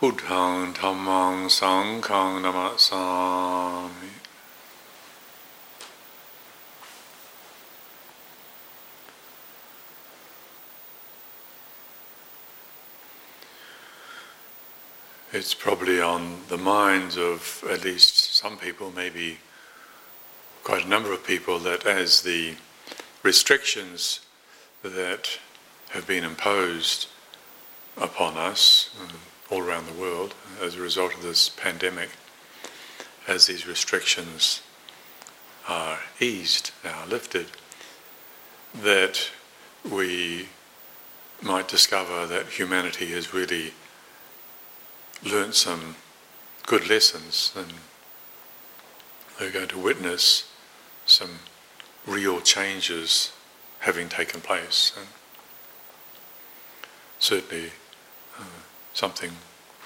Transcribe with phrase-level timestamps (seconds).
[0.00, 3.90] Buddhaṃ Dhammāṃ Sanghaṃ Namasāmi
[15.32, 19.38] It's probably on the minds of at least some people, maybe
[20.62, 22.54] quite a number of people, that as the
[23.24, 24.20] restrictions
[24.84, 25.40] that
[25.90, 27.08] have been imposed
[27.96, 29.08] upon us uh,
[29.50, 32.10] all around the world as a result of this pandemic,
[33.26, 34.62] as these restrictions
[35.68, 37.46] are eased, now lifted,
[38.74, 39.30] that
[39.88, 40.48] we
[41.40, 43.72] might discover that humanity has really
[45.24, 45.96] learnt some
[46.66, 47.72] good lessons and
[49.38, 50.50] they're going to witness
[51.06, 51.38] some
[52.06, 53.32] real changes
[53.80, 54.92] having taken place.
[54.96, 55.06] And
[57.18, 57.70] certainly
[58.38, 58.42] uh,
[58.98, 59.30] something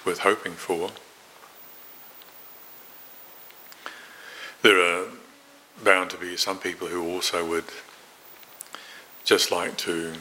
[0.07, 0.91] worth hoping for.
[4.63, 5.09] There are
[5.85, 7.67] bound to be some people who also would
[9.23, 10.15] just like to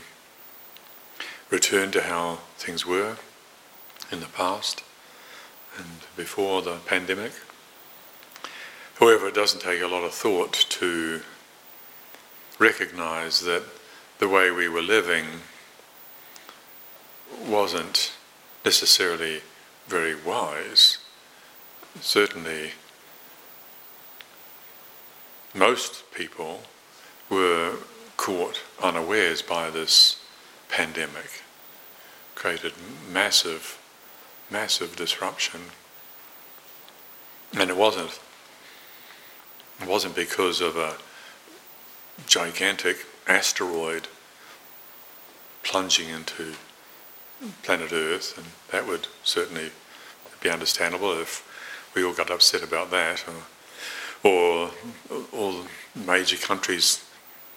[1.50, 3.16] return to how things were
[4.12, 4.84] in the past
[5.78, 7.32] and before the pandemic.
[9.00, 11.22] However, it doesn't take a lot of thought to
[12.60, 13.64] recognize that
[14.20, 15.26] the way we were living
[17.48, 18.12] wasn't
[18.64, 19.42] necessarily
[19.88, 21.00] very wise.
[22.00, 22.72] Certainly,
[25.54, 26.62] most people
[27.30, 27.76] were
[28.18, 30.22] caught unawares by this
[30.70, 31.42] pandemic,
[32.36, 32.74] created
[33.12, 33.78] massive,
[34.50, 35.62] massive disruption.
[37.54, 38.20] And it wasn't
[39.82, 40.98] it wasn't because of a
[42.28, 44.08] gigantic asteroid
[45.64, 46.54] plunging into
[47.64, 49.72] planet Earth, and that would certainly
[50.42, 51.48] be understandable if
[51.96, 53.24] we all got upset about that,
[54.24, 54.72] or, or
[55.34, 55.66] all
[55.96, 57.04] major countries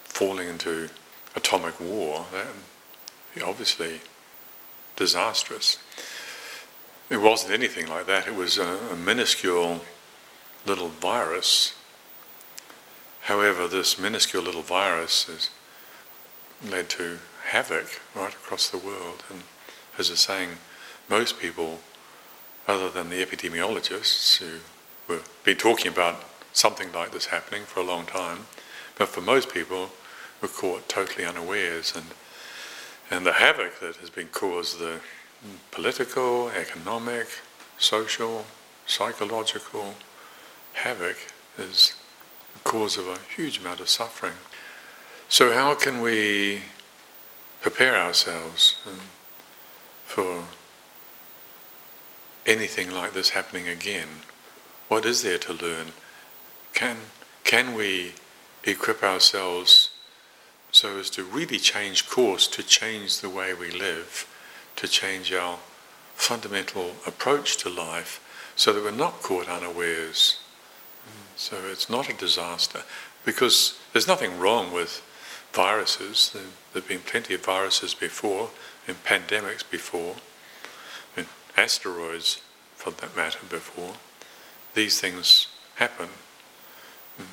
[0.05, 0.89] falling into
[1.37, 2.27] atomic war.
[2.33, 4.01] That would be obviously
[4.97, 5.79] disastrous.
[7.11, 8.27] It wasn't anything like that.
[8.27, 9.83] It was a, a minuscule
[10.67, 11.75] little virus.
[13.23, 15.51] However, this minuscule little virus has
[16.63, 19.25] led to havoc right across the world.
[19.31, 19.43] And
[19.99, 20.51] as was saying,
[21.09, 21.81] most people,
[22.67, 27.85] other than the epidemiologists who have been talking about something like this happening for a
[27.85, 28.47] long time,
[28.97, 29.91] but for most people,
[30.41, 31.95] were caught totally unawares.
[31.97, 32.07] And,
[33.11, 35.01] and the havoc that has been caused, the
[35.71, 37.27] political, economic,
[37.79, 38.45] social,
[38.87, 39.95] psychological
[40.75, 41.17] havoc,
[41.59, 41.95] is
[42.53, 44.35] the cause of a huge amount of suffering.
[45.29, 46.63] So, how can we
[47.61, 49.01] prepare ourselves um,
[50.15, 50.45] for
[52.47, 54.09] anything like this happening again?
[54.87, 55.89] What is there to learn?
[56.73, 56.97] Can,
[57.43, 58.13] can we
[58.63, 59.91] equip ourselves
[60.71, 64.29] so as to really change course, to change the way we live,
[64.77, 65.59] to change our
[66.15, 68.21] fundamental approach to life
[68.55, 70.39] so that we're not caught unawares?
[71.35, 72.83] So it's not a disaster
[73.25, 75.03] because there's nothing wrong with
[75.53, 76.31] viruses.
[76.33, 76.43] There
[76.75, 78.51] have been plenty of viruses before,
[78.87, 80.17] and pandemics before,
[81.17, 82.43] in asteroids
[82.77, 83.95] for that matter before.
[84.75, 86.09] These things happen.
[87.19, 87.25] Mm.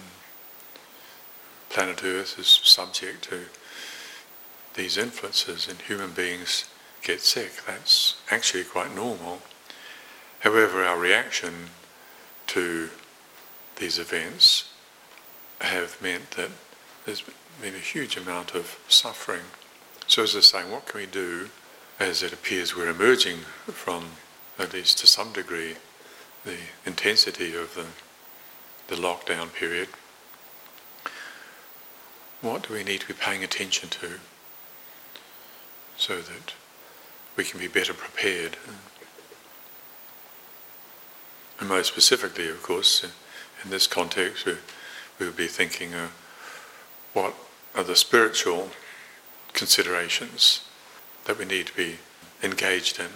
[1.69, 3.45] Planet Earth is subject to
[4.75, 6.65] these influences, and human beings
[7.01, 7.51] get sick.
[7.65, 9.41] That's actually quite normal.
[10.39, 11.69] However, our reaction
[12.47, 12.89] to
[13.77, 14.69] these events
[15.59, 16.51] have meant that
[17.05, 17.23] there's
[17.61, 19.41] been a huge amount of suffering.
[20.11, 21.47] So, as was saying, what can we do
[21.97, 24.07] as it appears we're emerging from,
[24.59, 25.75] at least to some degree,
[26.43, 27.85] the intensity of the,
[28.93, 29.87] the lockdown period?
[32.41, 34.19] What do we need to be paying attention to
[35.95, 36.55] so that
[37.37, 38.57] we can be better prepared?
[41.61, 43.05] And most specifically, of course,
[43.63, 44.55] in this context, we,
[45.19, 46.09] we would be thinking uh,
[47.13, 47.33] what
[47.73, 48.71] are the spiritual
[49.53, 50.61] considerations
[51.25, 51.97] that we need to be
[52.43, 53.07] engaged in.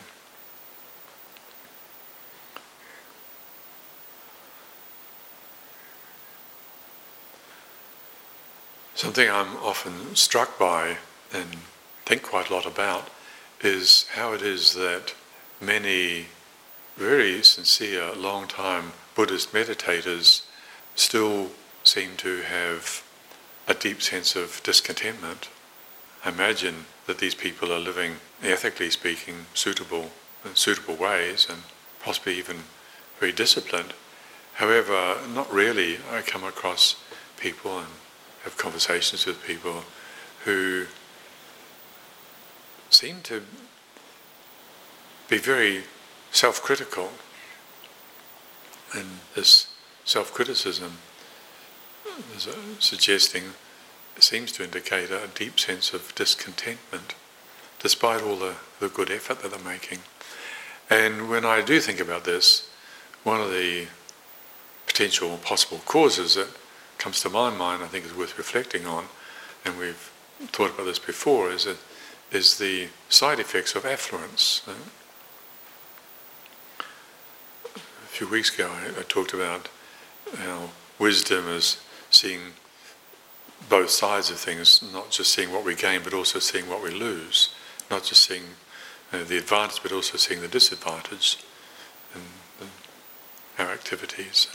[8.94, 10.98] Something I'm often struck by
[11.34, 11.58] and
[12.06, 13.10] think quite a lot about
[13.62, 15.14] is how it is that
[15.60, 16.28] many
[16.96, 20.44] very sincere, long time Buddhist meditators
[20.96, 21.52] still
[21.84, 23.04] seem to have
[23.68, 25.50] a deep sense of discontentment.
[26.26, 30.12] Imagine that these people are living, ethically speaking, suitable
[30.54, 31.64] suitable ways, and
[32.00, 32.58] possibly even
[33.20, 33.94] very disciplined.
[34.56, 35.98] However, not really.
[36.12, 36.96] I come across
[37.38, 37.88] people and
[38.44, 39.84] have conversations with people
[40.44, 40.86] who
[42.90, 43.42] seem to
[45.28, 45.84] be very
[46.32, 47.10] self-critical
[48.94, 49.06] and
[49.36, 49.74] this
[50.06, 50.94] self-criticism
[52.36, 52.48] is
[52.80, 53.44] suggesting
[54.24, 57.16] seems to indicate a deep sense of discontentment
[57.80, 60.00] despite all the, the good effort that they're making.
[60.90, 62.70] And when I do think about this,
[63.24, 63.88] one of the
[64.88, 66.48] potential possible causes that
[66.98, 69.06] comes to my mind, I think is worth reflecting on,
[69.66, 70.12] and we've
[70.48, 71.76] thought about this before, is, a,
[72.32, 74.62] is the side effects of affluence.
[74.68, 74.74] Uh,
[77.76, 79.70] a few weeks ago I, I talked about
[80.38, 82.54] how wisdom is seeing
[83.70, 86.92] both sides of things, not just seeing what we gain, but also seeing what we
[86.92, 87.54] lose,
[87.90, 88.44] not just seeing
[89.12, 91.38] uh, the advantage, but also seeing the disadvantage
[92.14, 92.22] in,
[92.62, 94.48] in our activities.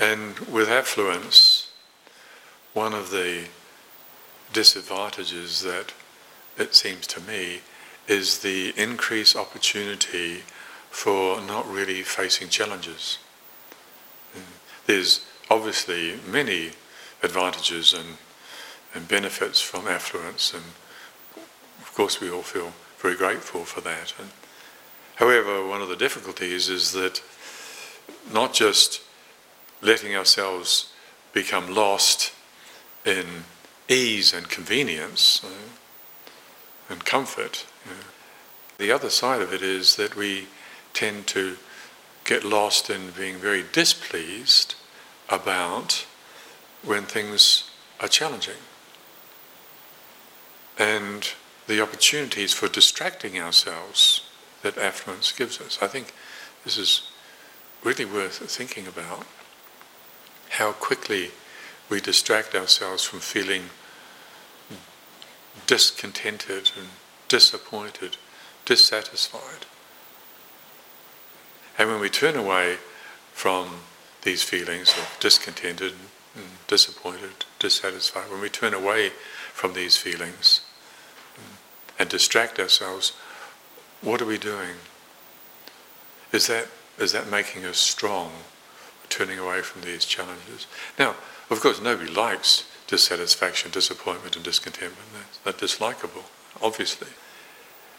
[0.00, 1.70] And, and with affluence,
[2.72, 3.44] one of the
[4.52, 5.92] disadvantages that
[6.56, 7.60] it seems to me
[8.06, 10.42] is the increased opportunity
[10.90, 13.18] for not really facing challenges.
[14.86, 16.70] There's obviously many
[17.24, 18.18] advantages and,
[18.94, 20.64] and benefits from affluence, and
[21.80, 24.14] of course we all feel very grateful for that.
[24.18, 24.28] And
[25.16, 27.22] however, one of the difficulties is that
[28.32, 29.02] not just
[29.82, 30.92] letting ourselves
[31.32, 32.32] become lost
[33.04, 33.26] in
[33.88, 35.48] ease and convenience uh,
[36.88, 37.66] and comfort.
[38.78, 40.48] The other side of it is that we
[40.92, 41.56] tend to
[42.24, 44.74] get lost in being very displeased
[45.28, 46.06] about
[46.84, 47.70] when things
[48.00, 48.60] are challenging.
[50.78, 51.32] And
[51.66, 54.28] the opportunities for distracting ourselves
[54.62, 55.78] that affluence gives us.
[55.80, 56.12] I think
[56.64, 57.10] this is
[57.82, 59.26] really worth thinking about
[60.50, 61.30] how quickly
[61.88, 63.64] we distract ourselves from feeling
[65.66, 66.88] discontented and
[67.28, 68.16] disappointed,
[68.64, 69.66] dissatisfied.
[71.78, 72.76] And when we turn away
[73.32, 73.80] from
[74.22, 76.08] these feelings of discontented, and
[76.66, 79.10] disappointed, dissatisfied, when we turn away
[79.52, 80.62] from these feelings
[81.36, 81.56] mm,
[81.98, 83.12] and distract ourselves,
[84.00, 84.76] what are we doing?
[86.32, 86.66] Is that,
[86.98, 88.32] is that making us strong,
[89.08, 90.66] turning away from these challenges?
[90.98, 91.14] Now,
[91.50, 95.08] of course, nobody likes dissatisfaction, disappointment, and discontentment.
[95.12, 96.24] That's, that's dislikable,
[96.60, 97.08] obviously.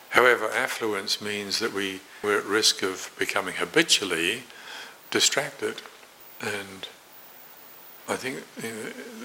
[0.10, 4.44] However, affluence means that we, we're at risk of becoming habitually
[5.12, 5.82] distracted.
[6.42, 6.88] And
[8.08, 8.44] I think,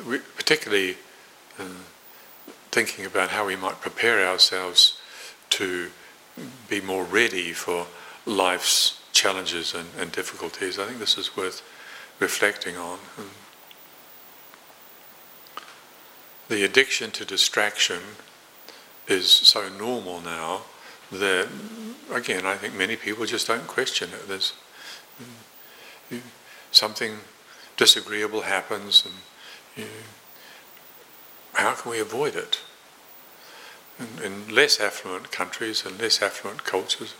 [0.06, 0.96] we, particularly
[1.58, 1.64] uh,
[2.70, 4.98] thinking about how we might prepare ourselves
[5.50, 5.90] to
[6.68, 7.86] be more ready for
[8.24, 11.62] life's challenges and, and difficulties, I think this is worth
[12.20, 12.98] reflecting on.
[16.48, 18.00] The addiction to distraction
[19.08, 20.62] is so normal now
[21.12, 21.48] that,
[22.12, 24.28] again, I think many people just don't question it.
[24.28, 24.52] There's
[26.70, 27.18] something
[27.80, 29.14] disagreeable happens, and
[29.74, 29.90] you,
[31.54, 32.60] how can we avoid it?
[33.98, 37.14] In, in less affluent countries and less affluent cultures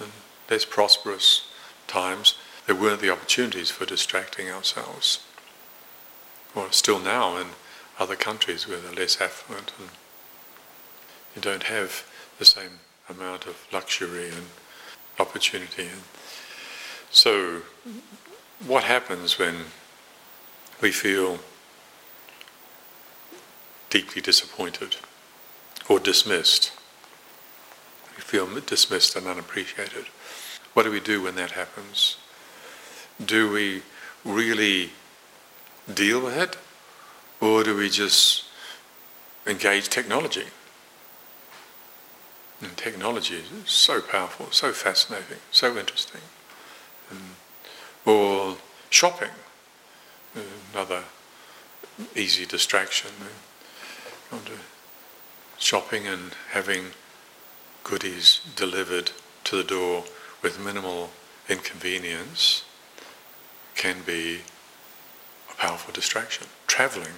[0.00, 0.10] and
[0.50, 1.46] less prosperous
[1.86, 5.24] times, there weren't the opportunities for distracting ourselves.
[6.56, 7.46] Or still now in
[8.00, 9.90] other countries where they're less affluent and
[11.36, 12.04] you don't have
[12.40, 14.46] the same amount of luxury and
[15.20, 15.84] opportunity.
[15.84, 16.02] And
[17.12, 17.62] so,
[18.66, 19.56] what happens when
[20.80, 21.38] we feel
[23.90, 24.96] deeply disappointed
[25.88, 26.72] or dismissed?
[28.16, 30.06] We feel dismissed and unappreciated.
[30.74, 32.16] What do we do when that happens?
[33.24, 33.82] Do we
[34.24, 34.90] really
[35.92, 36.56] deal with it
[37.40, 38.44] or do we just
[39.46, 40.46] engage technology?
[42.60, 46.20] And technology is so powerful, so fascinating, so interesting.
[48.08, 48.56] Or
[48.88, 49.30] shopping,
[50.72, 51.04] another
[52.16, 53.10] easy distraction.
[55.58, 56.86] Shopping and having
[57.84, 59.12] goodies delivered
[59.44, 60.04] to the door
[60.40, 61.10] with minimal
[61.48, 62.64] inconvenience
[63.74, 64.40] can be
[65.50, 66.46] a powerful distraction.
[66.66, 67.12] Traveling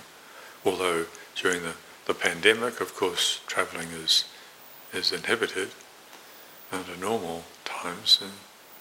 [0.64, 1.06] although
[1.36, 1.74] during the,
[2.06, 4.24] the pandemic, of course, travelling is,
[4.92, 5.70] is inhibited
[6.72, 8.32] under normal times, and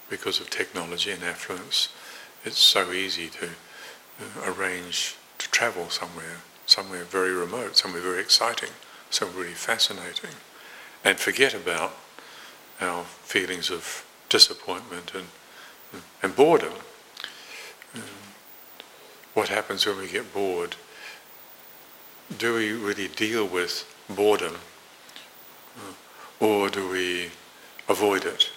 [0.08, 1.88] because of technology and affluence,
[2.44, 8.70] it's so easy to uh, arrange to travel somewhere, somewhere very remote, somewhere very exciting,
[9.10, 10.30] somewhere really fascinating,
[11.04, 11.96] and forget about
[12.80, 15.26] our feelings of disappointment and,
[16.22, 16.72] and boredom.
[19.34, 20.76] what happens when we get bored?
[22.38, 24.56] Do we really deal with boredom
[26.38, 27.30] or do we
[27.88, 28.49] avoid it?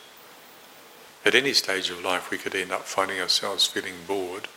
[1.25, 4.47] At any stage of life, we could end up finding ourselves feeling bored.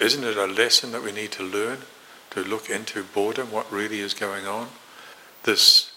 [0.00, 1.80] Isn't it a lesson that we need to learn
[2.30, 4.68] to look into boredom, what really is going on?
[5.44, 5.92] This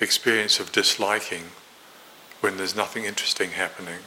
[0.00, 1.44] experience of disliking
[2.40, 4.00] when there's nothing interesting happening.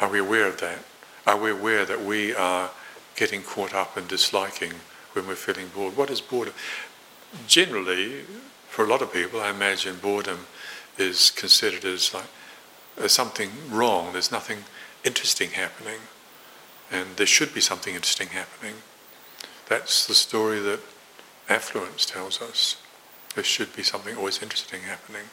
[0.00, 0.78] Are we aware of that?
[1.26, 2.70] Are we aware that we are
[3.16, 4.72] getting caught up in disliking
[5.12, 5.96] when we're feeling bored?
[5.96, 6.54] What is boredom?
[7.46, 8.22] Generally,
[8.68, 10.46] for a lot of people, I imagine boredom
[10.98, 14.58] is considered as like something wrong, there's nothing
[15.04, 16.00] interesting happening,
[16.90, 18.74] and there should be something interesting happening.
[19.68, 20.80] That's the story that
[21.48, 22.76] affluence tells us.
[23.34, 25.24] There should be something always interesting happening.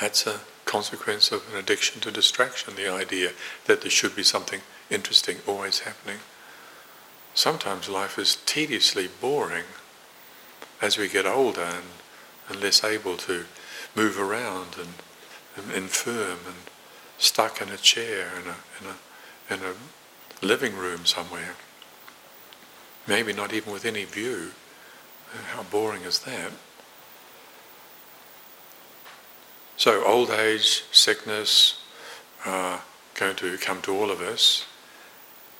[0.00, 3.30] That's a consequence of an addiction to distraction, the idea
[3.64, 6.18] that there should be something interesting always happening.
[7.34, 9.64] Sometimes life is tediously boring
[10.82, 11.86] as we get older and,
[12.48, 13.44] and less able to
[13.96, 14.92] move around and,
[15.56, 16.56] and infirm and
[17.18, 21.54] stuck in a chair in a, in a, in a living room somewhere.
[23.08, 24.50] Maybe not even with any view.
[25.32, 26.52] Uh, how boring is that?
[29.78, 31.82] So old age, sickness
[32.44, 32.82] are
[33.14, 34.66] going to come to all of us.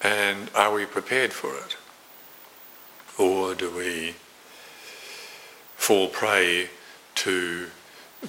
[0.02, 1.76] And are we prepared for it?
[3.18, 4.14] Or do we
[5.76, 6.68] fall prey
[7.16, 7.66] to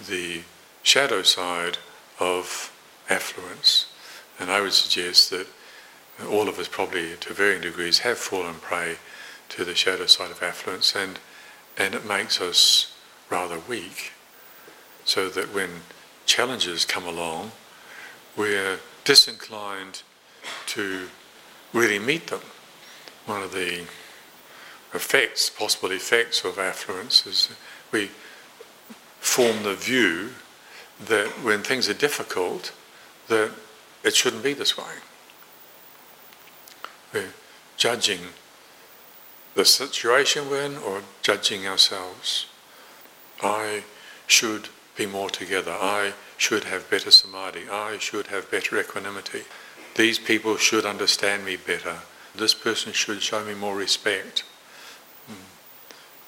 [0.07, 0.41] the
[0.83, 1.77] shadow side
[2.19, 2.71] of
[3.09, 3.87] affluence.
[4.39, 5.47] And I would suggest that
[6.29, 8.97] all of us probably to varying degrees have fallen prey
[9.49, 11.19] to the shadow side of affluence and,
[11.77, 12.93] and it makes us
[13.29, 14.11] rather weak.
[15.05, 15.69] So that when
[16.25, 17.51] challenges come along,
[18.35, 20.03] we're disinclined
[20.67, 21.07] to
[21.73, 22.41] really meet them.
[23.25, 23.85] One of the
[24.93, 27.49] effects, possible effects of affluence is
[27.91, 28.09] we
[29.19, 30.29] form the view
[30.99, 32.73] that when things are difficult,
[33.27, 33.51] that
[34.03, 34.95] it shouldn't be this way.
[37.13, 37.33] We're
[37.77, 38.19] judging
[39.55, 42.47] the situation we're in or judging ourselves.
[43.41, 43.83] I
[44.27, 45.71] should be more together.
[45.71, 47.69] I should have better samadhi.
[47.71, 49.43] I should have better equanimity.
[49.95, 51.97] These people should understand me better.
[52.35, 54.43] This person should show me more respect.
[55.27, 55.45] Hmm.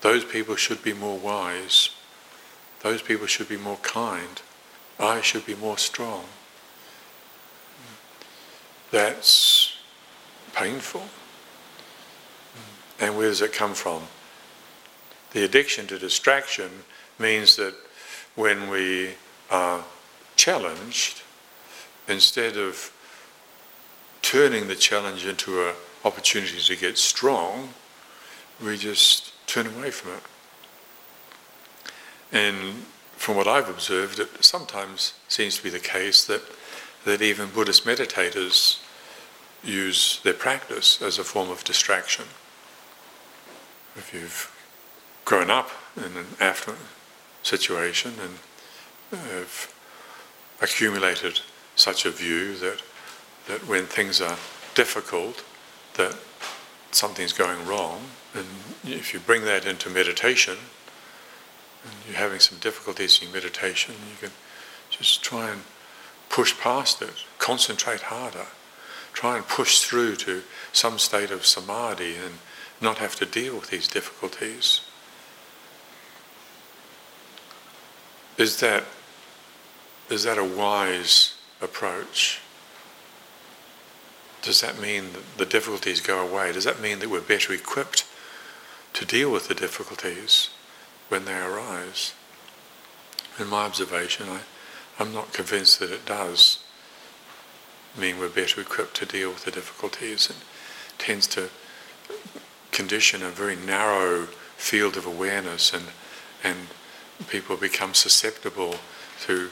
[0.01, 1.91] Those people should be more wise.
[2.81, 4.41] Those people should be more kind.
[4.99, 6.25] I should be more strong.
[8.91, 9.77] That's
[10.53, 11.03] painful.
[12.99, 14.03] And where does it come from?
[15.31, 16.69] The addiction to distraction
[17.17, 17.75] means that
[18.35, 19.11] when we
[19.51, 19.83] are
[20.35, 21.21] challenged,
[22.07, 22.91] instead of
[24.21, 27.69] turning the challenge into an opportunity to get strong,
[28.63, 30.23] we just turn away from it.
[32.31, 36.41] And from what I've observed, it sometimes seems to be the case that,
[37.05, 38.79] that even Buddhist meditators
[39.63, 42.25] use their practice as a form of distraction.
[43.95, 44.55] If you've
[45.25, 46.81] grown up in an affluent
[47.43, 49.73] situation and have
[50.61, 51.41] accumulated
[51.75, 52.81] such a view that,
[53.47, 54.37] that when things are
[54.75, 55.43] difficult,
[55.95, 56.15] that
[56.91, 58.01] something's going wrong,
[58.33, 58.45] and
[58.83, 60.57] if you bring that into meditation,
[61.83, 64.31] and you're having some difficulties in meditation, you can
[64.89, 65.61] just try and
[66.29, 68.47] push past it, concentrate harder,
[69.13, 72.35] try and push through to some state of samadhi and
[72.81, 74.81] not have to deal with these difficulties.
[78.37, 78.85] Is that,
[80.09, 82.39] is that a wise approach?
[84.41, 86.53] Does that mean that the difficulties go away?
[86.53, 88.05] Does that mean that we're better equipped
[88.93, 90.49] to deal with the difficulties?
[91.09, 92.13] When they arise.
[93.39, 94.39] In my observation, I,
[94.99, 96.59] I'm not convinced that it does
[97.97, 100.29] mean we're better equipped to deal with the difficulties.
[100.29, 100.35] It
[100.97, 101.49] tends to
[102.71, 105.85] condition a very narrow field of awareness and,
[106.43, 106.67] and
[107.27, 108.75] people become susceptible
[109.21, 109.49] to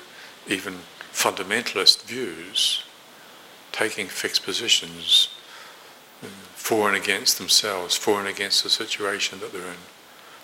[0.48, 0.76] even
[1.12, 2.84] fundamentalist views,
[3.72, 5.30] taking fixed positions
[6.24, 9.78] uh, for and against themselves, for and against the situation that they're in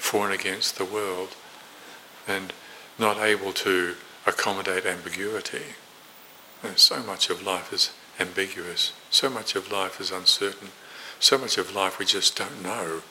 [0.04, 1.30] for and against the world
[2.28, 2.52] and
[3.00, 3.96] not able to
[4.28, 5.76] accommodate ambiguity.
[6.62, 10.70] And so much of life is ambiguous, so much of life is uncertain,
[11.20, 13.02] so much of life we just don't know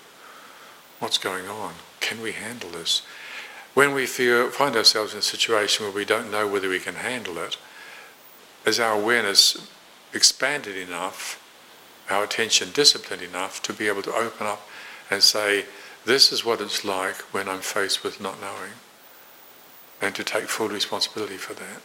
[1.01, 1.75] what's going on.
[2.01, 3.03] Can we handle this?
[3.75, 6.97] when we feel, find ourselves in a situation where we don't know whether we can
[6.97, 7.57] handle it,
[8.67, 9.67] is our awareness
[10.13, 11.43] expanded enough,
[12.11, 14.69] our attention disciplined enough to be able to open up
[15.11, 15.65] and say,
[16.05, 18.73] this is what it's like when I'm faced with not knowing,
[20.01, 21.83] and to take full responsibility for that.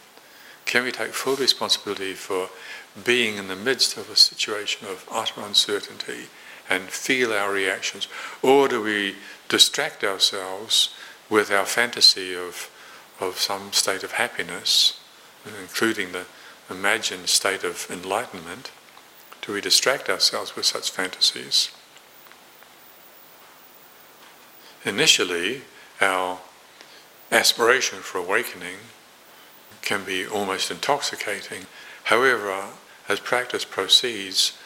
[0.64, 2.50] Can we take full responsibility for
[3.04, 6.26] being in the midst of a situation of utter uncertainty
[6.68, 8.08] and feel our reactions?
[8.42, 9.16] Or do we
[9.48, 10.94] distract ourselves
[11.30, 12.70] with our fantasy of,
[13.20, 15.00] of some state of happiness,
[15.60, 16.26] including the
[16.68, 18.70] imagined state of enlightenment?
[19.40, 21.70] Do we distract ourselves with such fantasies?
[24.84, 25.62] Initially,
[26.00, 26.38] our
[27.30, 28.76] aspiration for awakening
[29.82, 31.66] can be almost intoxicating.
[32.04, 32.64] However,
[33.08, 34.56] as practice proceeds,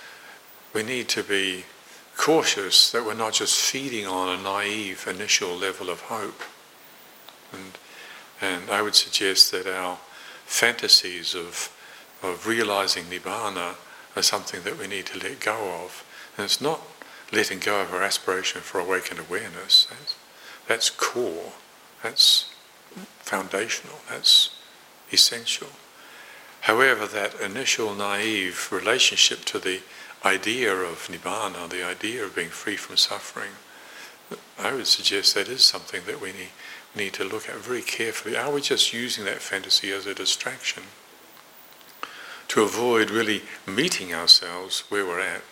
[0.75, 1.65] we need to be
[2.17, 6.43] cautious that we're not just feeding on a naive initial level of hope.
[7.53, 7.79] And,
[8.41, 9.99] and I would suggest that our
[10.45, 11.75] fantasies of,
[12.23, 13.75] of realizing Nibbana
[14.15, 16.05] are something that we need to let go of.
[16.37, 16.81] And it's not
[17.33, 19.89] letting go of our aspiration for awakened awareness.
[19.91, 20.17] That's,
[20.69, 21.53] that's core.
[22.03, 22.53] That's
[23.21, 23.97] foundational.
[24.09, 24.51] That's
[25.11, 25.69] essential.
[26.63, 29.81] However, that initial naive relationship to the
[30.25, 33.51] idea of nibbana, the idea of being free from suffering,
[34.59, 36.51] I would suggest that is something that we need,
[36.95, 38.37] need to look at very carefully.
[38.37, 40.85] Are we just using that fantasy as a distraction
[42.49, 45.43] to avoid really meeting ourselves where we're at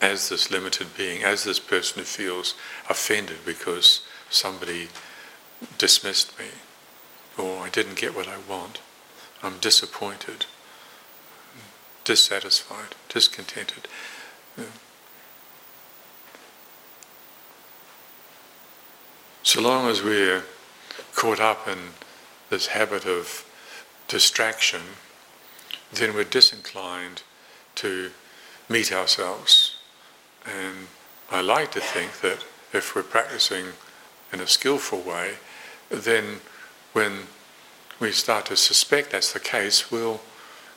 [0.00, 2.54] as this limited being, as this person who feels
[2.88, 4.88] offended because somebody
[5.76, 6.46] dismissed me
[7.36, 8.80] or I didn't get what I want?
[9.42, 10.46] I'm disappointed,
[12.04, 13.86] dissatisfied, discontented.
[19.44, 20.44] So long as we're
[21.14, 21.78] caught up in
[22.50, 23.44] this habit of
[24.08, 24.80] distraction,
[25.92, 27.22] then we're disinclined
[27.76, 28.10] to
[28.68, 29.67] meet ourselves.
[30.48, 30.88] And
[31.30, 33.66] I like to think that if we're practicing
[34.32, 35.34] in a skillful way,
[35.90, 36.40] then
[36.92, 37.26] when
[38.00, 40.20] we start to suspect that's the case, we'll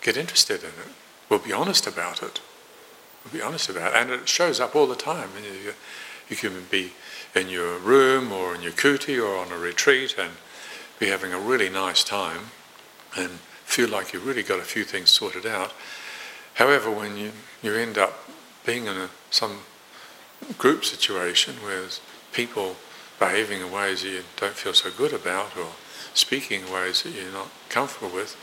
[0.02, 0.94] get interested in it.
[1.30, 2.42] We'll be honest about it.
[3.24, 3.98] We'll be honest about it.
[3.98, 5.30] And it shows up all the time.
[6.30, 6.94] You, can be
[7.36, 10.32] in your room or in your kuti or on a retreat and
[11.00, 12.52] be having a really nice time
[13.18, 13.30] and
[13.66, 15.74] feel like you've really got a few things sorted out.
[16.56, 17.32] However, when you,
[17.62, 18.30] you end up
[18.66, 19.60] being in a, some
[20.58, 21.84] group situation where
[22.34, 22.76] people
[23.20, 25.68] behaving in ways that you don't feel so good about or
[26.14, 28.36] speaking in ways that you're not comfortable with,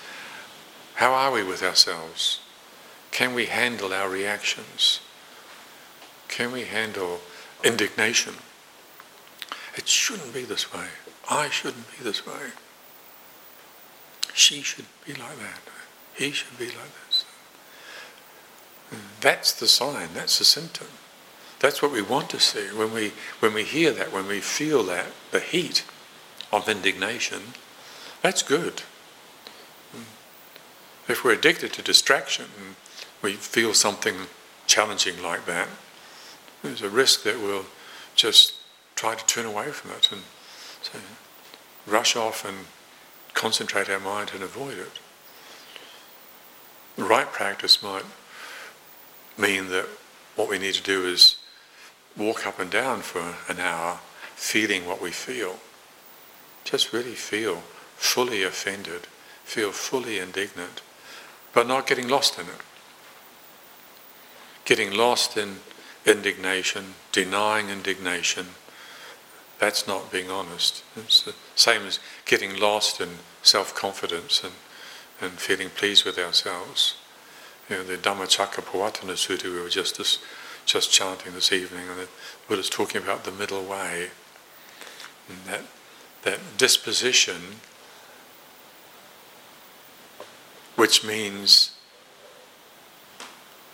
[0.94, 2.40] how are we with ourselves?
[3.10, 5.00] Can we handle our reactions?
[6.28, 7.20] Can we handle
[7.64, 8.34] indignation?
[9.76, 10.86] It shouldn't be this way.
[11.30, 12.52] I shouldn't be this way.
[14.34, 15.60] She should be like that.
[16.14, 17.07] He should be like this.
[19.20, 20.86] That's the sign, that's the symptom.
[21.60, 22.68] That's what we want to see.
[22.68, 25.84] When we, when we hear that, when we feel that, the heat,
[26.52, 27.40] of indignation,
[28.22, 28.82] that's good.
[29.94, 30.04] Mm.
[31.08, 32.76] If we're addicted to distraction, and
[33.22, 34.14] we feel something
[34.66, 35.68] challenging like that,
[36.62, 37.66] there's a risk that we'll
[38.14, 38.54] just
[38.94, 40.22] try to turn away from it and
[40.82, 40.98] so
[41.86, 42.56] rush off and
[43.34, 44.98] concentrate our mind and avoid it.
[46.96, 48.04] Right practice might
[49.38, 49.86] mean that
[50.36, 51.36] what we need to do is
[52.16, 54.00] walk up and down for an hour,
[54.34, 55.58] feeling what we feel
[56.70, 57.62] just really feel
[57.96, 59.06] fully offended,
[59.44, 60.82] feel fully indignant,
[61.54, 62.60] but not getting lost in it.
[64.66, 65.56] Getting lost in
[66.04, 68.48] indignation, denying indignation,
[69.58, 70.84] that's not being honest.
[70.94, 73.08] It's the same as getting lost in
[73.42, 74.52] self-confidence and,
[75.20, 76.96] and feeling pleased with ourselves.
[77.68, 80.18] You know, the Dhammacakkappavattana Sutta we were just, this,
[80.64, 82.08] just chanting this evening, and the
[82.48, 84.10] Buddha's talking about the middle way.
[85.28, 85.62] And that
[86.22, 87.40] that disposition,
[90.76, 91.76] which means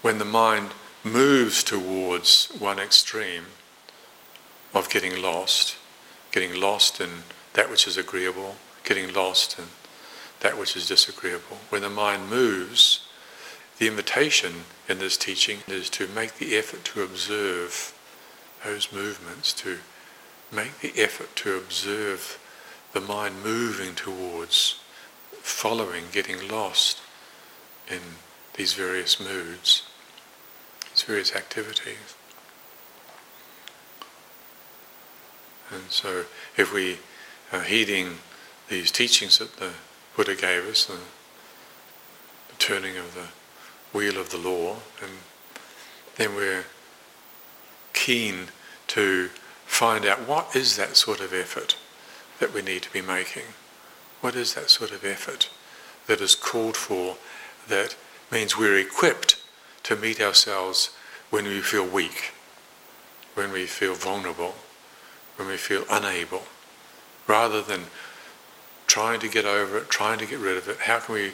[0.02, 0.70] when the mind
[1.02, 3.46] moves towards one extreme
[4.74, 5.76] of getting lost,
[6.32, 7.10] getting lost in
[7.54, 9.64] that which is agreeable, getting lost in
[10.40, 11.58] that which is disagreeable.
[11.70, 13.06] When the mind moves,
[13.78, 17.92] the invitation in this teaching is to make the effort to observe
[18.64, 19.78] those movements, to
[20.52, 22.38] make the effort to observe
[22.92, 24.80] the mind moving towards
[25.32, 27.00] following, getting lost
[27.88, 28.00] in
[28.54, 29.82] these various moods,
[30.90, 32.14] these various activities.
[35.70, 36.24] And so
[36.56, 36.98] if we
[37.52, 38.18] are heeding
[38.68, 39.72] these teachings that the
[40.16, 40.98] Buddha gave us, the,
[42.58, 43.26] turning of the
[43.94, 45.10] wheel of the law, and
[46.16, 46.64] then we're
[47.94, 48.48] keen
[48.88, 49.28] to
[49.64, 51.76] find out what is that sort of effort
[52.40, 53.44] that we need to be making.
[54.20, 55.48] What is that sort of effort
[56.06, 57.16] that is called for
[57.68, 57.96] that
[58.30, 59.40] means we're equipped
[59.84, 60.90] to meet ourselves
[61.30, 62.32] when we feel weak,
[63.34, 64.54] when we feel vulnerable,
[65.36, 66.42] when we feel unable,
[67.26, 67.84] rather than
[68.86, 70.78] trying to get over it, trying to get rid of it.
[70.78, 71.32] How can we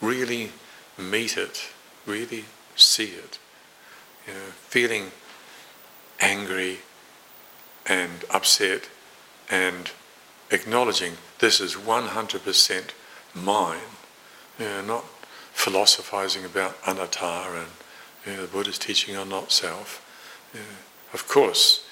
[0.00, 0.50] really
[0.98, 1.68] meet it,
[2.06, 2.44] really
[2.76, 3.38] see it?
[4.26, 5.10] You know, feeling
[6.20, 6.78] angry
[7.86, 8.88] and upset
[9.50, 9.90] and
[10.50, 12.84] acknowledging this is 100%
[13.34, 13.78] mine,
[14.58, 15.04] you know, not
[15.52, 17.68] philosophizing about anatta and
[18.26, 20.00] you know, the Buddha's teaching on not self.
[20.54, 20.66] You know,
[21.12, 21.86] of course,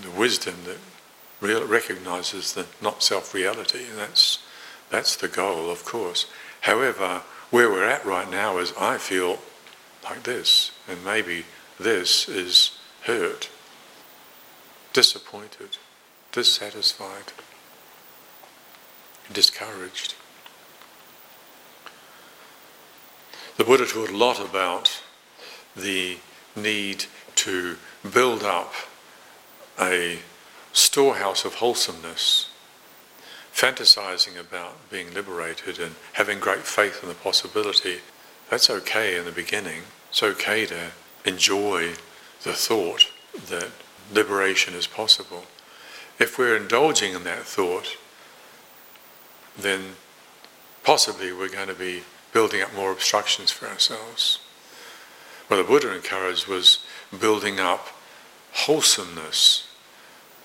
[0.00, 0.78] the wisdom that
[1.40, 4.38] real, recognizes the not self reality, that's,
[4.90, 6.26] that's the goal, of course.
[6.62, 9.38] However, where we're at right now is I feel
[10.04, 11.44] like this, and maybe
[11.78, 13.50] this is hurt,
[14.92, 15.78] disappointed,
[16.32, 17.32] dissatisfied,
[19.32, 20.14] discouraged.
[23.56, 25.02] The Buddha taught a lot about
[25.76, 26.18] the
[26.56, 27.04] need
[27.36, 27.76] to
[28.12, 28.72] build up
[29.78, 30.18] a
[30.72, 32.49] storehouse of wholesomeness,
[33.60, 37.98] fantasizing about being liberated and having great faith in the possibility.
[38.48, 39.82] That's okay in the beginning.
[40.08, 40.92] It's okay to
[41.26, 41.92] enjoy
[42.42, 43.10] the thought
[43.48, 43.68] that
[44.10, 45.44] liberation is possible.
[46.18, 47.98] If we're indulging in that thought,
[49.58, 49.80] then
[50.82, 54.38] possibly we're going to be building up more obstructions for ourselves.
[55.48, 56.78] What the Buddha encouraged was
[57.20, 57.88] building up
[58.52, 59.69] wholesomeness,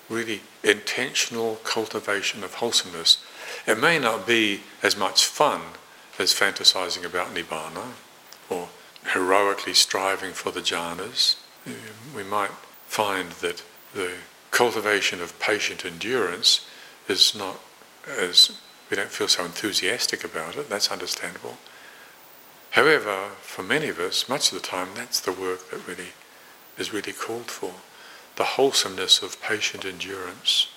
[0.08, 3.24] really intentional cultivation of wholesomeness.
[3.66, 5.60] It may not be as much fun
[6.18, 7.92] as fantasizing about nibbana
[8.48, 8.68] or
[9.12, 11.36] heroically striving for the jhanas.
[12.14, 12.52] We might
[12.86, 13.62] find that
[13.94, 14.12] the
[14.50, 16.66] cultivation of patient endurance
[17.08, 17.60] is not
[18.18, 18.58] as
[18.90, 21.58] we don't feel so enthusiastic about it, that's understandable.
[22.70, 26.10] However, for many of us, much of the time, that's the work that really
[26.78, 27.72] is really called for.
[28.36, 30.68] The wholesomeness of patient endurance.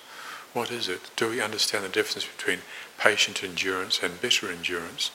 [0.54, 1.12] What is it?
[1.16, 2.60] Do we understand the difference between
[2.98, 5.12] patient endurance and bitter endurance?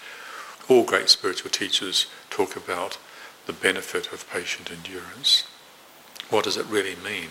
[0.69, 2.99] All great spiritual teachers talk about
[3.47, 5.45] the benefit of patient endurance.
[6.31, 7.29] What does it really mean?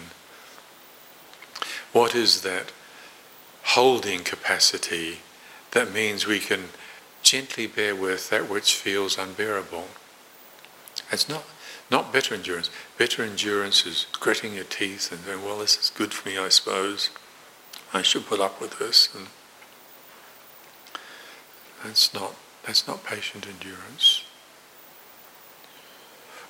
[1.91, 2.71] What is that
[3.63, 5.19] holding capacity
[5.71, 6.69] that means we can
[7.23, 9.87] gently bear with that which feels unbearable?
[11.11, 11.45] It's not,
[11.89, 12.69] not bitter endurance.
[12.97, 16.49] Bitter endurance is gritting your teeth and going, well, this is good for me, I
[16.49, 17.09] suppose.
[17.93, 19.09] I should put up with this.
[19.13, 19.27] And
[21.83, 24.23] that's not, that's not patient endurance.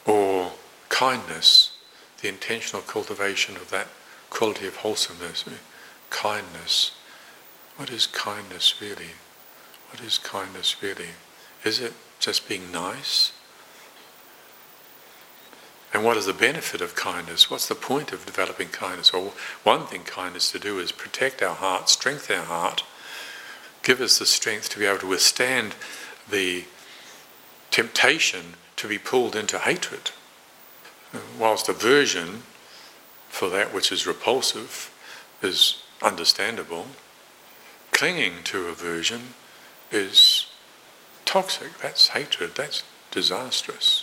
[0.05, 0.53] Or
[0.89, 1.77] kindness,
[2.21, 3.87] the intentional cultivation of that
[4.29, 5.45] quality of wholesomeness,
[6.09, 6.91] kindness.
[7.75, 9.11] What is kindness really?
[9.89, 11.09] What is kindness really?
[11.63, 13.31] Is it just being nice?
[15.93, 17.51] And what is the benefit of kindness?
[17.51, 19.13] What's the point of developing kindness?
[19.13, 22.83] Well, one thing kindness to do is protect our heart, strengthen our heart,
[23.83, 25.75] give us the strength to be able to withstand
[26.27, 26.65] the
[27.69, 30.11] temptation to be pulled into hatred.
[31.37, 32.41] Whilst aversion
[33.29, 34.91] for that which is repulsive
[35.43, 36.87] is understandable,
[37.91, 39.35] clinging to aversion
[39.91, 40.47] is
[41.23, 41.77] toxic.
[41.79, 42.55] That's hatred.
[42.55, 44.02] That's disastrous.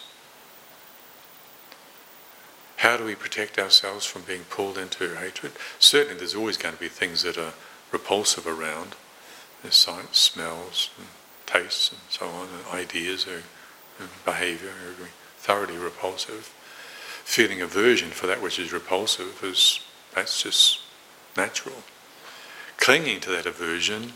[2.81, 5.53] How do we protect ourselves from being pulled into hatred?
[5.79, 7.53] Certainly, there's always going to be things that are
[7.93, 8.97] repulsive around.
[9.62, 11.09] There's sights, smells, and
[11.45, 13.43] tastes, and so on, and ideas or
[14.01, 16.55] and behaviour are thoroughly repulsive
[17.23, 19.81] feeling aversion for that which is repulsive is
[20.14, 20.81] that's just
[21.37, 21.85] natural.
[22.79, 24.14] Clinging to that aversion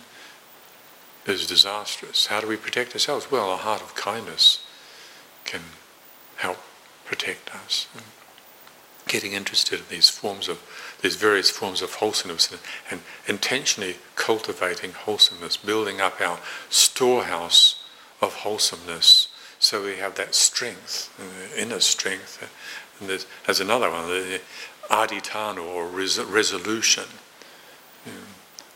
[1.27, 2.27] is disastrous.
[2.27, 3.31] How do we protect ourselves?
[3.31, 4.66] Well, a heart of kindness
[5.44, 5.61] can
[6.37, 6.59] help
[7.05, 7.87] protect us.
[9.14, 10.61] Getting interested in these forms of
[11.00, 17.85] these various forms of wholesomeness and, and intentionally cultivating wholesomeness, building up our storehouse
[18.20, 19.29] of wholesomeness
[19.61, 21.14] so we have that strength,
[21.57, 22.42] inner strength,
[22.98, 24.40] and there's, there's another one, the
[24.90, 27.05] adhitthana or res- resolution.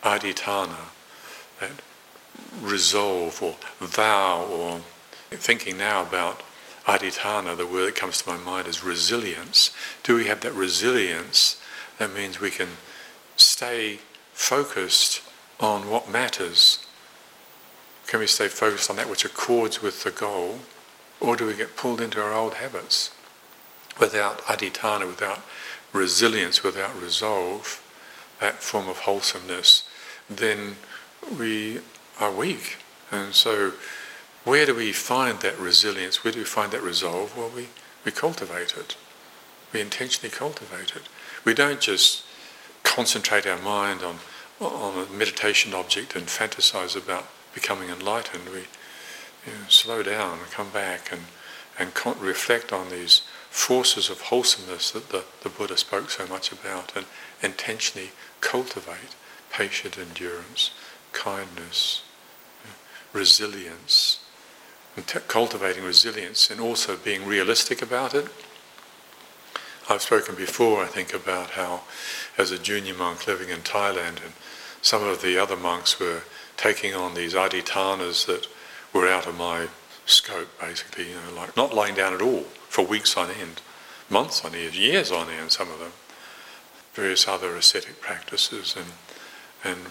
[0.04, 0.92] Adhitthana,
[1.58, 1.72] that
[2.62, 4.82] resolve or vow or
[5.32, 6.44] thinking now about
[6.88, 9.70] adhitthana, the word that comes to my mind is resilience.
[10.02, 11.60] Do we have that resilience?
[11.98, 12.68] That means we can
[13.36, 14.00] stay
[14.32, 15.20] focused
[15.60, 16.84] on what matters?
[18.06, 20.60] Can we stay focused on that which accords with the goal?
[21.20, 23.10] Or do we get pulled into our old habits
[24.00, 25.40] without adhitthana, without
[25.92, 27.82] resilience, without resolve,
[28.40, 29.88] that form of wholesomeness,
[30.30, 30.76] then
[31.38, 31.80] we
[32.20, 32.76] are weak.
[33.10, 33.72] And so,
[34.48, 36.24] where do we find that resilience?
[36.24, 37.36] Where do we find that resolve?
[37.36, 37.68] Well, we,
[38.02, 38.96] we cultivate it.
[39.74, 41.02] We intentionally cultivate it.
[41.44, 42.24] We don't just
[42.82, 44.16] concentrate our mind on,
[44.58, 48.48] on a meditation object and fantasize about becoming enlightened.
[48.48, 48.60] We
[49.44, 51.24] you know, slow down and come back and,
[51.78, 56.96] and reflect on these forces of wholesomeness that the, the Buddha spoke so much about
[56.96, 57.04] and
[57.42, 59.14] intentionally cultivate
[59.52, 60.70] patient endurance,
[61.12, 62.02] kindness,
[63.12, 64.20] resilience,
[65.06, 68.26] cultivating resilience and also being realistic about it.
[69.88, 71.82] I've spoken before, I think, about how,
[72.36, 74.32] as a junior monk living in Thailand, and
[74.82, 76.22] some of the other monks were
[76.56, 78.46] taking on these adhitthanas that
[78.92, 79.68] were out of my
[80.04, 83.62] scope, basically, you know, like not lying down at all for weeks on end,
[84.10, 85.92] months on end, years on end, some of them,
[86.92, 88.92] various other ascetic practices, and
[89.64, 89.90] and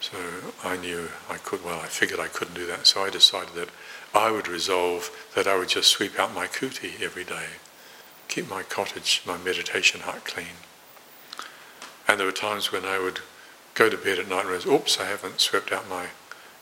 [0.00, 0.16] so
[0.64, 1.64] I knew I could.
[1.64, 3.68] Well, I figured I couldn't do that, so I decided that
[4.14, 7.46] I would resolve that I would just sweep out my kuti every day,
[8.28, 10.56] keep my cottage, my meditation hut clean.
[12.06, 13.20] And there were times when I would
[13.74, 16.08] go to bed at night and realize, oops, I haven't swept out my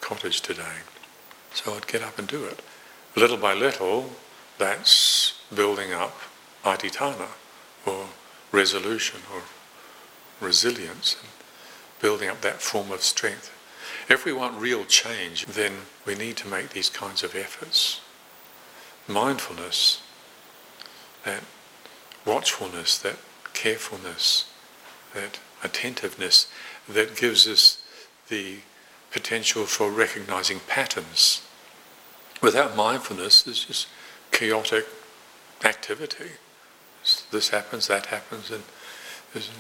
[0.01, 0.85] cottage today.
[1.53, 2.63] So I'd get up and do it.
[3.17, 4.11] Little by little,
[4.59, 6.17] that's building up
[6.65, 7.29] adhitthana,
[7.87, 8.07] or
[8.53, 9.43] resolution, or
[10.41, 11.31] resilience, and
[12.01, 13.51] building up that form of strength.
[14.11, 15.73] If we want real change, then
[16.05, 18.01] we need to make these kinds of efforts.
[19.07, 20.03] Mindfulness,
[21.25, 21.45] that
[22.25, 23.19] watchfulness, that
[23.53, 24.51] carefulness,
[25.15, 26.51] that attentiveness
[26.89, 27.85] that gives us
[28.29, 28.57] the
[29.13, 31.43] potential for recognizing patterns.
[32.43, 33.87] Without mindfulness, there's just
[34.33, 34.87] chaotic
[35.65, 36.33] activity.
[37.31, 38.65] This happens, that happens, and
[39.33, 39.51] there's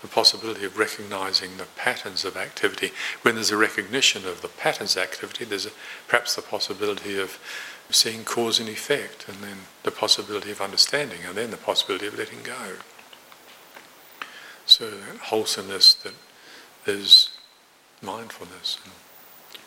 [0.00, 2.92] the possibility of recognizing the patterns of activity.
[3.22, 5.70] When there's a recognition of the patterns of activity, there's a,
[6.08, 7.38] perhaps the possibility of
[7.90, 12.18] seeing cause and effect, and then the possibility of understanding, and then the possibility of
[12.18, 12.76] letting go.
[14.66, 16.14] So that wholesomeness that
[16.86, 17.30] is
[18.02, 18.78] mindfulness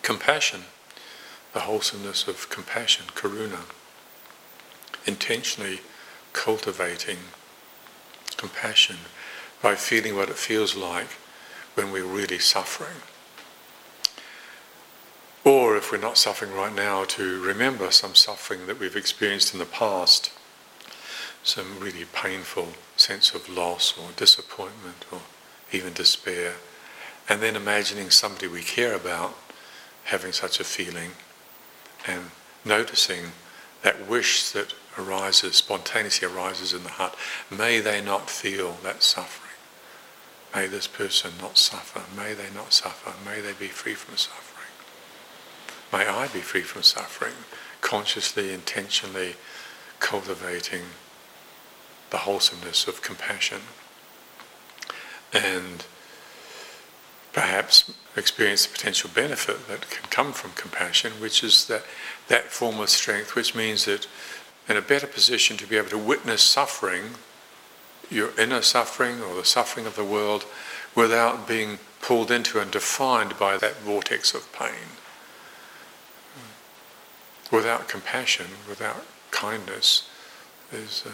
[0.07, 0.61] compassion,
[1.53, 3.65] the wholesomeness of compassion, karuna,
[5.05, 5.81] intentionally
[6.31, 7.17] cultivating
[8.37, 8.95] compassion
[9.61, 11.09] by feeling what it feels like
[11.75, 13.01] when we're really suffering.
[15.43, 19.59] Or if we're not suffering right now, to remember some suffering that we've experienced in
[19.59, 20.31] the past,
[21.43, 25.21] some really painful sense of loss or disappointment or
[25.71, 26.55] even despair,
[27.29, 29.37] and then imagining somebody we care about
[30.05, 31.11] having such a feeling
[32.05, 32.31] and
[32.65, 33.31] noticing
[33.83, 37.15] that wish that arises, spontaneously arises in the heart,
[37.49, 39.46] may they not feel that suffering.
[40.55, 42.03] May this person not suffer.
[42.15, 43.13] May they not suffer.
[43.23, 44.67] May they be free from suffering.
[45.91, 47.33] May I be free from suffering,
[47.81, 49.35] consciously, intentionally
[49.99, 50.83] cultivating
[52.09, 53.61] the wholesomeness of compassion.
[55.33, 55.85] And
[57.33, 61.83] perhaps experience the potential benefit that can come from compassion, which is that,
[62.27, 64.07] that form of strength, which means that
[64.67, 67.15] in a better position to be able to witness suffering,
[68.09, 70.45] your inner suffering or the suffering of the world,
[70.95, 74.97] without being pulled into and defined by that vortex of pain.
[77.51, 80.09] Without compassion, without kindness,
[80.71, 81.11] is uh,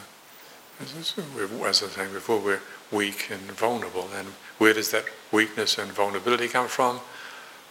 [0.82, 4.10] as I was saying before, we're weak and vulnerable.
[4.16, 7.00] And where does that weakness and vulnerability come from?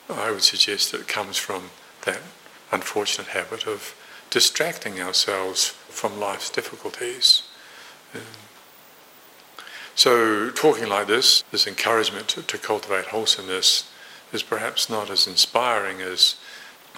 [0.08, 1.70] I would suggest it comes from
[2.04, 2.20] that
[2.70, 3.94] unfortunate habit of
[4.30, 7.42] distracting ourselves from life's difficulties.
[9.94, 13.90] So, talking like this, this encouragement to, to cultivate wholesomeness,
[14.32, 16.36] is perhaps not as inspiring as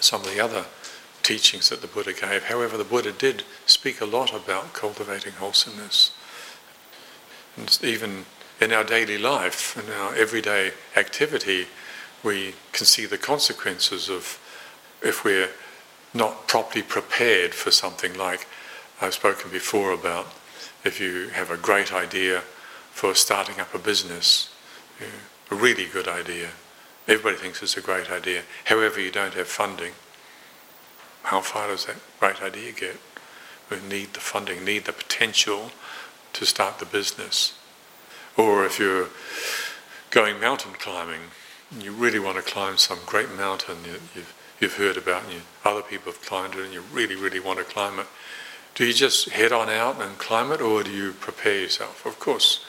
[0.01, 0.67] some of the other
[1.23, 2.45] teachings that the Buddha gave.
[2.45, 6.13] However, the Buddha did speak a lot about cultivating wholesomeness.
[7.57, 8.27] And even
[8.61, 11.67] in our daily life, in our everyday activity,
[12.23, 14.39] we can see the consequences of
[15.03, 15.51] if we're
[16.13, 18.47] not properly prepared for something like
[19.01, 20.27] I've spoken before about
[20.85, 22.43] if you have a great idea
[22.95, 24.55] for starting up a business,
[25.07, 26.51] know, a really good idea.
[27.07, 28.43] Everybody thinks it's a great idea.
[28.65, 29.93] However, you don't have funding
[31.25, 32.99] how far does that great idea get?
[33.71, 35.71] We need the funding, need the potential
[36.35, 37.55] to start the business.
[38.37, 39.09] Or if you're
[40.11, 41.21] going mountain climbing,
[41.81, 45.41] you really want to climb some great mountain that you've, you've heard about and you,
[45.65, 48.07] other people have climbed it and you really, really want to climb it.
[48.75, 52.05] Do you just head on out and climb it or do you prepare yourself?
[52.05, 52.67] Of course,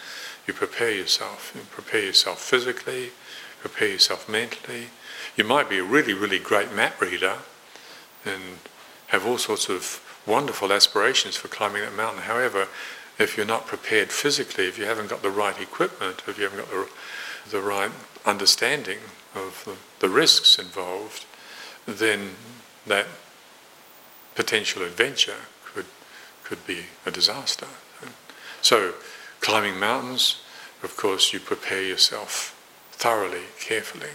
[0.48, 1.52] you prepare yourself.
[1.56, 3.12] You prepare yourself physically,
[3.60, 4.88] prepare yourself mentally.
[5.36, 7.38] You might be a really, really great map reader
[8.24, 8.60] and
[9.08, 12.24] have all sorts of wonderful aspirations for climbing that mountain.
[12.24, 12.68] However,
[13.18, 16.60] if you're not prepared physically, if you haven't got the right equipment, if you haven't
[16.60, 16.90] got the,
[17.52, 17.92] the right
[18.26, 19.00] understanding
[19.36, 21.26] of the, the risks involved,
[21.86, 22.32] then
[22.88, 23.06] that
[24.34, 25.86] potential adventure could,
[26.44, 27.68] could be a disaster.
[28.62, 28.96] So,
[29.46, 30.42] climbing mountains,
[30.82, 32.60] of course, you prepare yourself
[32.94, 34.10] thoroughly, carefully.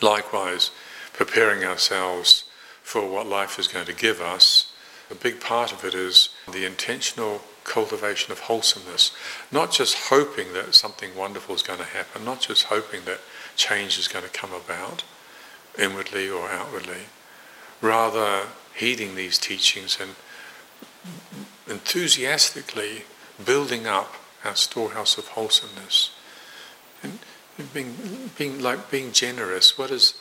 [0.00, 0.70] Likewise,
[1.12, 2.44] preparing ourselves
[2.82, 4.72] for what life is going to give us,
[5.10, 9.12] a big part of it is the intentional cultivation of wholesomeness.
[9.52, 13.20] Not just hoping that something wonderful is going to happen, not just hoping that
[13.54, 15.04] change is going to come about,
[15.78, 17.04] inwardly or outwardly.
[17.82, 20.14] Rather, heeding these teachings and
[21.68, 23.02] enthusiastically
[23.44, 26.10] building up our storehouse of wholesomeness.
[27.02, 27.18] And
[27.72, 29.76] being, being like being generous.
[29.76, 30.14] What is,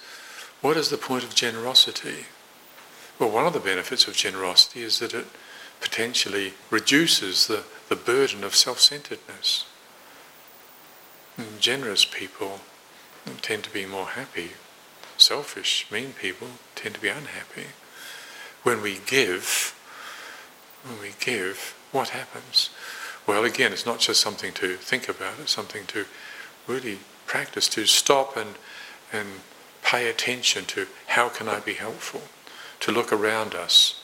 [0.62, 2.26] what is the point of generosity?
[3.20, 5.28] Well, one of the benefits of generosity is that it
[5.80, 9.66] potentially reduces the, the burden of self-centeredness.
[11.38, 12.60] And generous people
[13.42, 14.52] tend to be more happy.
[15.18, 17.68] Selfish, mean people tend to be unhappy.
[18.64, 19.76] When we give,
[20.84, 22.70] when we give, what happens?
[23.28, 26.06] Well, again, it's not just something to think about, it's something to
[26.68, 28.56] really practice, to stop and,
[29.14, 29.28] and
[29.84, 32.22] pay attention to how can I be helpful?
[32.82, 34.02] to look around us,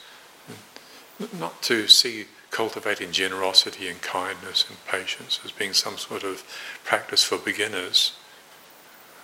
[1.37, 6.43] not to see cultivating generosity and kindness and patience as being some sort of
[6.85, 8.13] practice for beginners.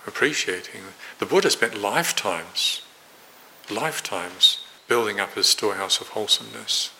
[0.06, 0.82] Appreciating.
[1.18, 2.82] The Buddha spent lifetimes,
[3.70, 6.90] lifetimes building up his storehouse of wholesomeness.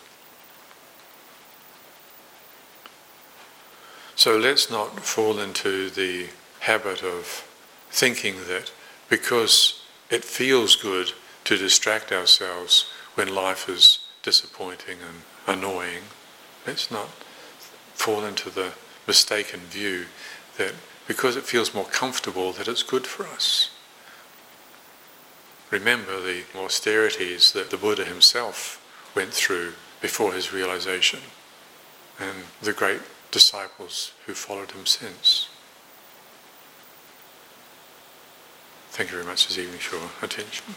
[4.15, 6.27] So let's not fall into the
[6.61, 7.45] habit of
[7.91, 8.71] thinking that
[9.09, 11.11] because it feels good
[11.43, 16.03] to distract ourselves when life is disappointing and annoying.
[16.65, 17.09] Let's not
[17.93, 18.71] fall into the
[19.05, 20.05] mistaken view
[20.57, 20.73] that
[21.07, 23.69] because it feels more comfortable that it's good for us.
[25.71, 28.81] Remember the austerities that the Buddha himself
[29.13, 31.19] went through before his realization
[32.19, 33.01] and the great
[33.35, 35.49] disciples who followed him since.
[38.91, 40.73] Thank you very much this evening for your attention.